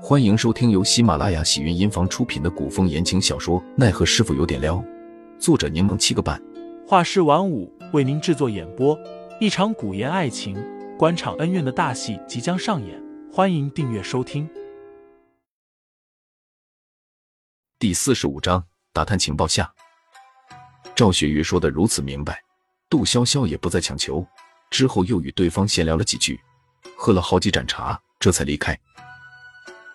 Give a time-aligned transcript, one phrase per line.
[0.00, 4.76] 欢迎收听由喜马拉雅喜云音房出品的古风言情小说《奈何师傅有点撩》，
[5.40, 6.40] 作者柠檬七个半，
[6.86, 8.96] 画师晚舞为您制作演播。
[9.40, 10.56] 一场古言爱情、
[10.96, 14.48] 官场恩怨的大戏即将上演，欢迎订阅收听。
[17.78, 19.72] 第四十五章打探情报下，
[20.94, 22.40] 赵雪玉说的如此明白，
[22.88, 24.24] 杜潇潇也不再强求，
[24.70, 26.40] 之后又与对方闲聊了几句，
[26.96, 28.78] 喝了好几盏茶，这才离开。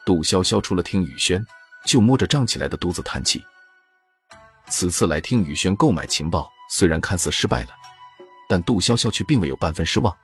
[0.06, 1.46] 杜潇潇除了听雨轩，
[1.86, 3.44] 就摸着胀起来的肚子叹气。
[4.68, 7.70] 此次来听雨轩购买情报，虽然看似失败了，
[8.50, 10.16] 但杜潇潇却并未有半分失望。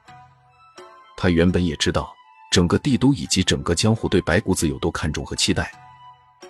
[1.16, 2.14] 他原本也知道
[2.52, 5.72] 整个帝都以及整个江湖对白骨子有多看重和期待，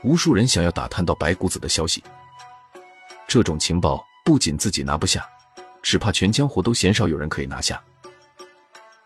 [0.04, 2.04] 无数人想要打探到白骨子的消息。
[3.28, 5.28] 这种情报不仅自己拿不下，
[5.82, 7.82] 只怕全江湖都鲜少有人可以拿下。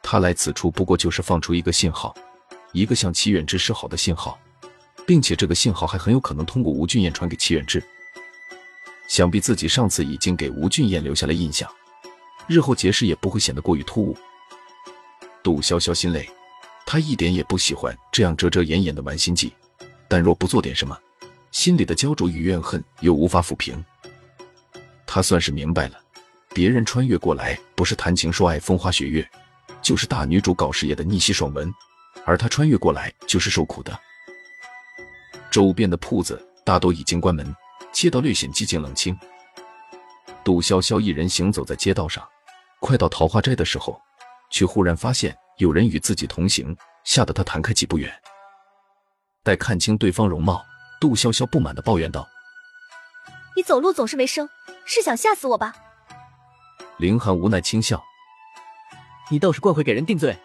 [0.02, 2.14] 他来此处不过就是放出一个信号。
[2.74, 4.38] 一个向齐远之示好的信号，
[5.08, 7.82] 并且这个信号还很有可能通过吴俊彦传给齐远之。
[9.08, 11.70] 想必自己上次已经给吴俊彦留下了印象，
[12.48, 14.18] 日后结识也不会显得过于突兀。
[15.44, 16.28] 杜潇潇心累，
[16.86, 19.54] 他一点也不喜欢这样遮遮掩掩的玩心计，
[20.08, 20.98] 但若不做点什么，
[21.52, 23.84] 心里的焦灼与怨恨又无法抚平。
[25.06, 26.00] 他算是明白了，
[26.56, 29.30] 别人穿越过来不是谈情说爱、风花雪月，
[29.82, 31.72] 就是大女主搞事业的逆袭爽文。
[32.26, 33.98] 而他穿越过来就是受苦的。
[35.52, 37.56] 周边的铺子大都已经关门，
[37.92, 39.18] 街道略显寂静冷清。
[40.44, 42.28] 杜潇潇一人行走在街道上，
[42.80, 44.02] 快到桃花斋的时候，
[44.50, 48.12] 却忽然发现有人与自己同行，吓得他弹开几步远。
[49.44, 50.66] 待看清对方容貌，
[51.00, 52.28] 杜潇潇不满的抱怨道
[53.56, 54.50] ：“你走路总是没声，
[54.86, 55.74] 是想吓死我吧？”
[56.98, 58.02] 凌寒无奈轻笑
[59.30, 60.38] ：“你倒是怪会给人定罪。”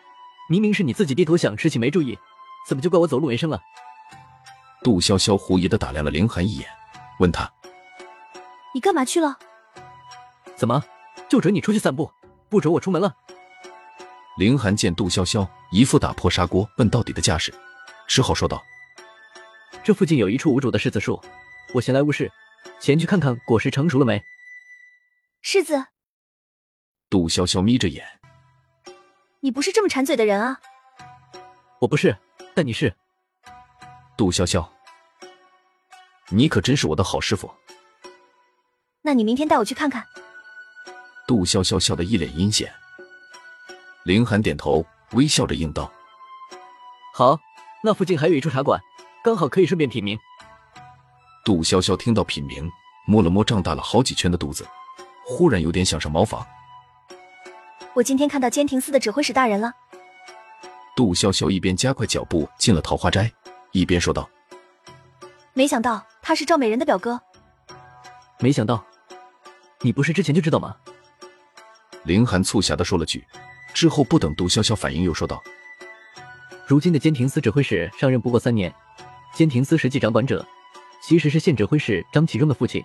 [0.49, 2.19] 明明是你自己低头想事情没注意，
[2.67, 3.61] 怎么就怪我走路没声了？
[4.83, 6.69] 杜潇潇狐疑的打量了凌寒一眼，
[7.19, 7.53] 问他
[8.73, 9.39] ：“你干嘛去了？
[10.57, 10.83] 怎么
[11.29, 12.11] 就准你出去散步，
[12.49, 13.15] 不准我出门了？”
[14.39, 17.53] 凌寒见杜潇潇一副打破砂锅问到底的架势，
[18.07, 18.63] 只好说道
[19.85, 21.21] ：“这附近有一处无主的柿子树，
[21.75, 22.33] 我闲来无事，
[22.81, 24.23] 前去看看果实成熟了没。”
[25.45, 25.87] 柿子。
[27.11, 28.18] 杜潇潇眯着眼。
[29.41, 30.59] 你不是这么馋嘴的人啊！
[31.81, 32.17] 我不是，
[32.55, 32.93] 但你是。
[34.17, 34.67] 杜潇潇，
[36.29, 37.49] 你可真是我的好师傅。
[39.03, 40.05] 那你明天带我去看看。
[41.27, 42.73] 杜潇潇笑得一脸阴险。
[44.05, 45.93] 林寒点头，微笑着应道
[47.15, 47.39] ：“好，
[47.85, 48.81] 那附近还有一处茶馆，
[49.23, 50.19] 刚好可以顺便品茗。”
[51.45, 52.69] 杜潇潇听到品茗，
[53.07, 54.67] 摸了摸胀大了好几圈的肚子，
[55.25, 56.45] 忽然有点想上茅房。
[57.99, 59.73] 我今天看到监庭司的指挥使大人了。
[60.95, 63.29] 杜潇潇一边加快脚步进了桃花斋，
[63.73, 64.31] 一边说道
[65.53, 67.21] ：“没想到他是赵美人的表哥。”
[68.39, 68.87] 没想到，
[69.81, 70.77] 你不是之前就知道吗？
[72.05, 73.27] 凌寒促狭的说了句，
[73.75, 75.43] 之后不等杜潇潇反应，又说道
[76.69, 78.73] ：“如今的监庭司指挥使上任不过三年，
[79.35, 80.47] 监庭司实际掌管者
[81.03, 82.81] 其实是现指挥使张启忠的父亲，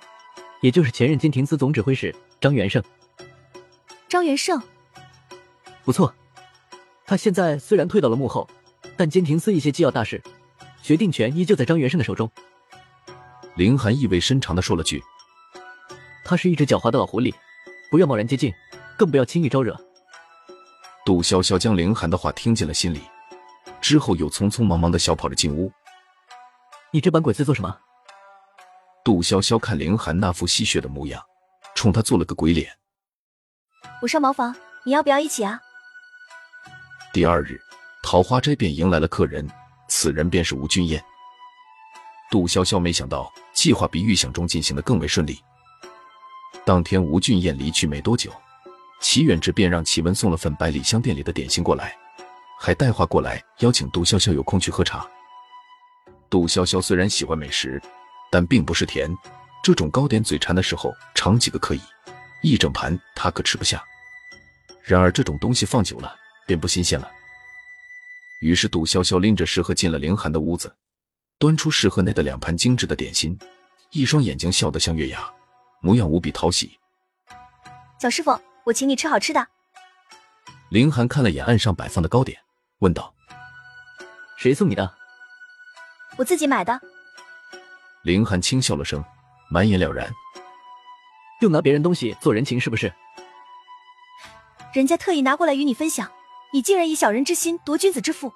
[0.62, 2.84] 也就是前任监庭司总指挥使张元胜。”
[4.09, 4.59] 张元胜。
[5.83, 6.13] 不错，
[7.05, 8.49] 他现在虽然退到了幕后，
[8.95, 10.21] 但监庭司一些机要大事，
[10.81, 12.29] 决定权依旧在张元胜的手中。
[13.55, 15.03] 凌寒意味深长的说了句
[16.23, 17.33] ：“他是一只狡猾的老狐狸，
[17.91, 18.51] 不要贸然接近，
[18.97, 19.79] 更不要轻易招惹。”
[21.05, 23.01] 杜潇潇将凌寒的话听进了心里，
[23.81, 25.72] 之后又匆匆忙忙的小跑着进屋。
[26.91, 27.77] 你这般鬼祟做什么？
[29.03, 31.22] 杜潇潇看凌寒那副戏谑的模样，
[31.75, 32.72] 冲他做了个鬼脸。
[34.01, 34.55] 我上茅房，
[34.85, 35.59] 你要不要一起啊？
[37.13, 37.62] 第二日，
[38.01, 39.47] 桃花斋便迎来了客人，
[39.88, 41.00] 此人便是吴俊彦。
[42.31, 45.40] 杜潇潇没想到，计划比预想中进行的更为顺利。
[46.66, 48.34] 当天，吴俊彦离去没多久，
[49.00, 51.96] 齐远志便让齐文送了份百里香店里的点心过来，
[52.59, 55.07] 还带话过来邀请杜潇潇有空去喝茶。
[56.31, 57.79] 杜潇潇虽然喜欢美食，
[58.32, 59.16] 但并不是甜，
[59.64, 61.82] 这种糕点嘴馋的时候尝几个可以，
[62.41, 63.84] 一整盘他可吃不下。
[64.82, 66.16] 然而这种东西放久了。
[66.45, 67.09] 便不新鲜了。
[68.41, 70.75] 于是杜潇潇拎着食盒进了凌寒的屋子，
[71.40, 73.37] 端出食盒内的两盘精致的点心，
[73.91, 75.34] 一双眼睛笑得像月牙，
[75.81, 76.78] 模样无比讨喜。
[77.99, 79.47] 小师傅，我请你吃好吃的。
[80.69, 82.37] 凌寒看了眼案上摆放的糕点，
[82.79, 83.13] 问道
[84.37, 84.93] ：“谁送你的
[86.17, 86.81] ？”“我自己买的。”
[88.03, 89.01] 凌寒轻笑了声，
[89.49, 90.11] 满眼了然
[91.39, 92.93] ：“又拿别人东西做人情是不是？”
[94.73, 96.11] 人家特意拿过来与你分享，
[96.53, 98.29] 你竟然以小人之心夺君子之腹！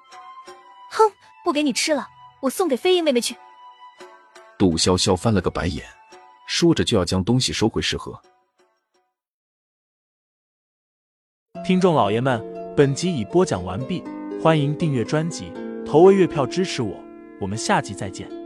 [0.90, 1.08] 哼，
[1.44, 2.08] 不给你吃了，
[2.42, 3.36] 我送给飞鹰妹妹去。
[4.58, 5.86] 杜潇潇翻了个白眼，
[6.48, 8.20] 说着就要将东西收回食盒。
[11.64, 12.44] 听众老爷们，
[12.76, 14.02] 本集已播讲完毕，
[14.42, 15.52] 欢迎订阅专辑，
[15.86, 17.00] 投喂月票支持我，
[17.40, 18.37] 我们下集再见。